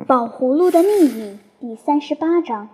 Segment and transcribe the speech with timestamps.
[0.06, 1.24] 《宝葫芦的秘密》
[1.60, 2.70] 第三十八章。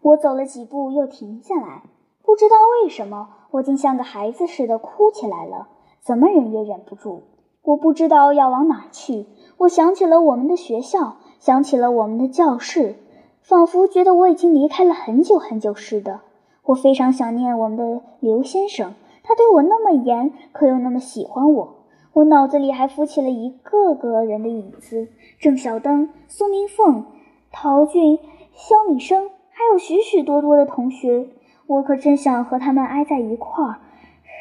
[0.00, 1.82] 我走了几步，又停下来。
[2.24, 5.68] 不知道为什么，我竟像个孩子似的哭起来了，
[6.00, 7.24] 怎么忍也忍不住。
[7.62, 9.26] 我不知道要往哪去。
[9.58, 12.96] 我想起了我们的学校，想起了我们的教室，
[13.42, 16.20] 仿佛觉得我已经离开了很久很久似的。
[16.64, 21.74] 我非常想念我们的刘先生，他对我那么严，可又那么喜欢我。
[22.12, 27.04] 我脑子里还浮起了一个个人的影子：郑小登、苏明凤、
[27.52, 28.18] 陶俊、
[28.54, 31.28] 肖敏生，还有许许多多的同学。
[31.66, 33.78] 我可真想和他们挨在一块儿，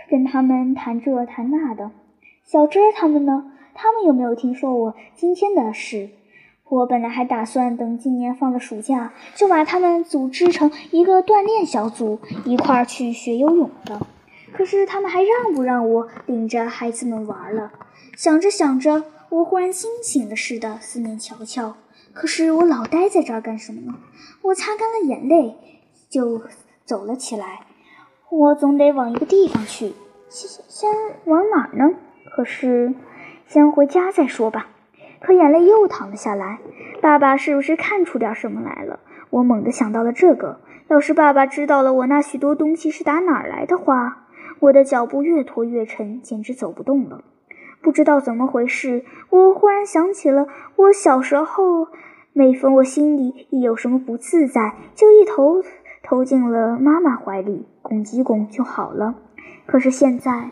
[0.09, 1.91] 跟他们谈这谈那的。
[2.43, 3.51] 小芝他们呢？
[3.75, 6.09] 他们有没有听说我今天的事？
[6.67, 14.01] 我本来还打算等今年放了暑假，就把他们组织成一个锻炼小组，一块儿去学游泳的。
[14.53, 17.71] 可是他们还让不让我领着孩子们玩了？
[18.17, 21.75] 想着想着，我忽然惊醒了似的，四面瞧瞧。
[22.13, 23.95] 可是我老待在这儿干什么呢？
[24.41, 25.56] 我擦干了眼泪，
[26.09, 26.41] 就
[26.83, 27.61] 走了起来。
[28.30, 29.94] 我总得往一个地方去，
[30.28, 30.91] 先先
[31.25, 31.95] 往哪儿呢？
[32.36, 32.94] 可是
[33.47, 34.67] 先回家再说吧。
[35.22, 36.59] 可眼泪又淌了下来。
[37.02, 39.00] 爸爸是不是看出点什么来了？
[39.30, 40.59] 我猛地想到了这个。
[40.89, 44.28] 要是爸爸知道了我那许多东西是打哪儿来的话，
[44.59, 47.23] 我的脚步越拖越沉，简直走不动了。
[47.81, 51.88] 不知道怎么回事，我忽然想起了我小时候，
[52.33, 55.63] 每逢我心里一有什么不自在，就一头
[56.03, 59.16] 投进了妈妈怀里，拱几拱就好了。
[59.66, 60.51] 可是现在，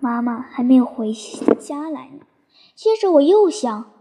[0.00, 1.12] 妈妈还没有回
[1.58, 2.26] 家来呢。
[2.74, 3.92] 接着我又想，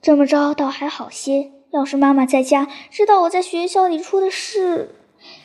[0.00, 1.52] 这么着倒还好些。
[1.70, 4.94] 要是妈妈在家，知道我在学校里出的事。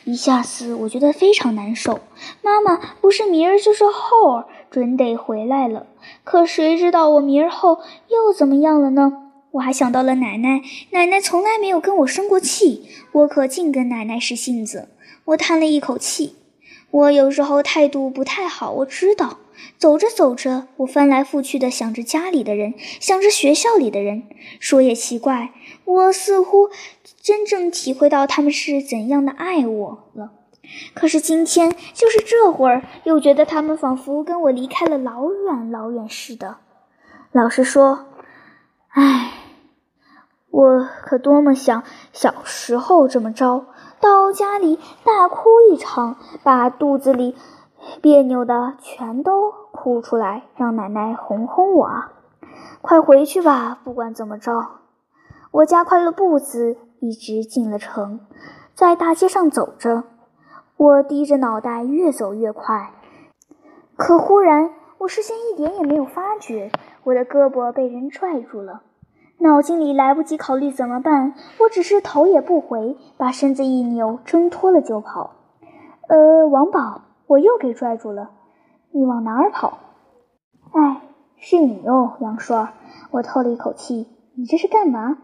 [0.04, 2.00] 一下子，我觉得非常难受。
[2.42, 5.86] 妈妈不是明儿就是后儿，准得回来了。
[6.24, 9.30] 可谁知道我明儿后又怎么样了呢？
[9.52, 10.60] 我还想到了奶奶，
[10.90, 14.90] 奶奶从来没有跟我生过气，我可净跟奶奶使性子。
[15.26, 16.36] 我叹了一口气。
[16.90, 19.38] 我有时候态度不太好，我知道。
[19.78, 24.24] 走着走着，我翻来覆去的想着家里的人，想着学校里的人。
[24.60, 25.52] 说也奇怪，
[25.86, 26.68] 我似乎
[27.22, 30.32] 真正体会到他们是怎样的爱我了。
[30.94, 36.56] 可是今天，就是这会儿，又觉得他们仿佛跟我离开了老远老远似的。
[37.32, 38.06] 老实说，
[38.88, 39.32] 唉，
[40.50, 43.66] 我可多么想小时候这么着，
[44.00, 47.34] 到家里大哭一场，把肚子里……
[48.02, 52.12] 别扭的全都哭出来，让奶奶哄哄我啊！
[52.82, 54.80] 快回去吧，不管怎么着。
[55.56, 58.20] 我加快了步子，一直进了城，
[58.74, 60.04] 在大街上走着。
[60.76, 62.90] 我低着脑袋，越走越快。
[63.96, 66.70] 可忽然，我事先一点也没有发觉，
[67.04, 68.82] 我的胳膊被人拽住了。
[69.38, 75.36] 脑筋里来不及考虑怎么办，我只是头也不回，把身子一扭，挣脱了就跑。
[76.08, 77.02] 呃，王宝。
[77.28, 78.30] 我又给拽住了，
[78.92, 79.78] 你往哪儿跑？
[80.72, 81.00] 哎，
[81.38, 82.74] 是你哦，杨栓。
[83.10, 84.06] 我透了一口气，
[84.36, 85.16] 你这是干嘛？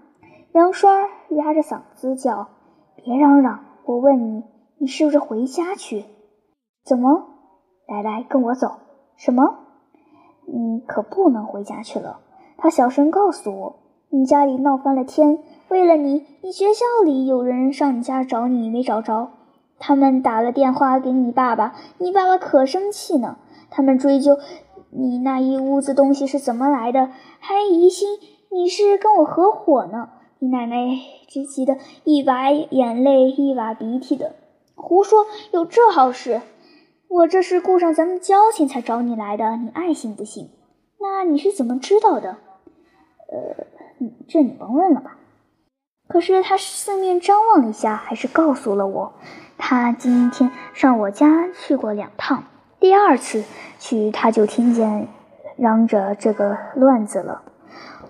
[0.53, 2.49] 梁栓压着嗓子叫
[2.95, 3.61] ：“别嚷嚷！
[3.87, 4.45] 我问你，
[4.77, 6.05] 你是不是回家去？
[6.85, 7.25] 怎么？
[7.89, 8.69] 来来，跟我走。
[9.17, 9.61] 什么？
[10.47, 12.21] 你可不能回家去了。
[12.59, 13.77] 他小声告诉我，
[14.11, 15.39] 你家里闹翻了天。
[15.71, 19.31] 为了你，你学校里有人上你家找你，没找着。”
[19.81, 23.39] 他们打了电话给你爸爸，你爸爸可生气呢。
[23.71, 24.37] 他们追究
[24.91, 27.09] 你那一屋子东西是怎么来的，
[27.41, 28.19] 还疑心
[28.51, 30.11] 你是跟我合伙呢。
[30.43, 30.75] 你奶奶
[31.29, 34.35] 急急的，一把眼泪一把鼻涕的，
[34.75, 36.43] 胡说，有这好事？
[37.07, 40.51] 我这是顾上咱们交情才找你来的，你爱信不信？
[40.99, 42.39] 那你是怎么知道的？
[43.31, 43.67] 呃，
[44.27, 45.17] 这你甭问了吧。
[46.09, 49.13] 可是他四面张望了一下，还是告诉了我。
[49.57, 52.43] 他今天上我家去过两趟，
[52.81, 53.45] 第二次
[53.79, 55.07] 去他就听见
[55.57, 57.43] 嚷着这个乱子了。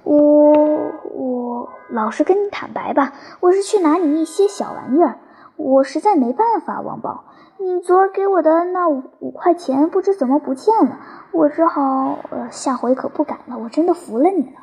[0.04, 5.18] 我我老实跟你坦白吧，我是去拿你一些小玩意儿，
[5.56, 6.80] 我实在没办法。
[6.80, 7.24] 王宝，
[7.58, 10.98] 你昨儿给我的那五五块钱不知怎么不见了，
[11.30, 13.58] 我只好呃下回可不敢了。
[13.58, 14.60] 我真的服了你了。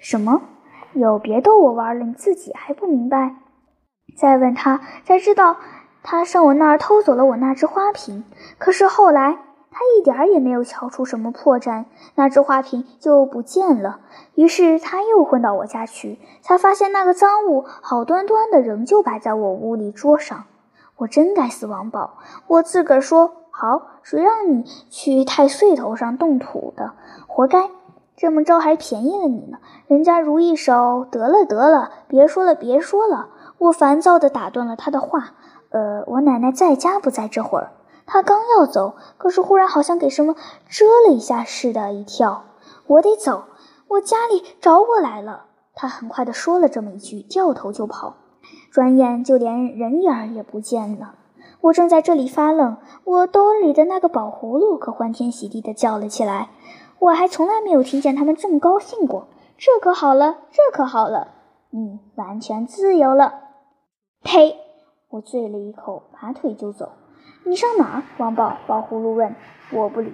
[0.00, 0.40] 什么？
[0.92, 2.04] 有别逗我玩了？
[2.04, 3.36] 你自己还不明白？
[4.16, 5.56] 再问他才知道。
[6.02, 8.24] 他上我那儿偷走了我那只花瓶，
[8.56, 9.36] 可是后来
[9.70, 11.84] 他一点儿也没有瞧出什么破绽，
[12.16, 14.00] 那只花瓶就不见了。
[14.34, 20.44] 于是他又混到我家去，才发现那个赃物好端端的仍旧摆在我屋里桌上。
[20.96, 22.18] 我真该死王宝！
[22.46, 26.92] 我自个儿说好，谁让你去太岁头上动土的，
[27.26, 27.70] 活该！
[28.16, 29.58] 这么着还便宜了你呢。
[29.86, 33.28] 人家如意手，得了得了，别说了别说了。
[33.56, 35.30] 我烦躁地打断了他的话。
[35.70, 37.28] 呃，我奶奶在家不在？
[37.28, 37.70] 这会儿，
[38.12, 40.34] 他刚要走，可是忽然好像给什么
[40.68, 42.42] 遮了一下似的，一跳。
[42.88, 43.44] 我得走，
[43.86, 45.44] 我家里找我来了。
[45.76, 48.16] 他很快地说了这么一句，掉头就跑，
[48.72, 51.14] 转眼就连人影儿也不见了。
[51.60, 56.50] 我正在这里发愣，我兜里的那个宝葫芦可欢天喜地地叫了起来。
[56.98, 59.28] 我还从来没有听见他们这么高兴过。
[59.56, 61.28] 这可好了，这可好了，
[61.70, 63.34] 你完全自由了。
[64.24, 64.56] 呸！
[65.10, 66.90] 我啐了一口，拔腿就走。
[67.44, 68.02] 你上哪儿？
[68.18, 69.34] 王宝宝葫芦问。
[69.72, 70.12] 我不理。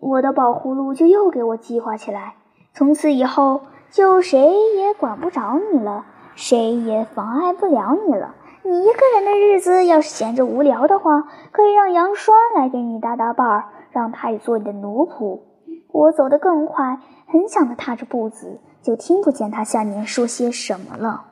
[0.00, 2.34] 我的宝葫芦就又给我计划起来。
[2.74, 8.34] 从此以后，就谁也管不着你了，谁也妨碍不了你了。
[8.62, 11.22] 你一个人的日子要是闲着无聊的话，
[11.52, 15.40] 可以让杨双来给你搭搭伴儿，让他也做你的奴仆。
[15.90, 21.27] 我走得更快，很想的踏着步子，就听不见他下面说些什么了。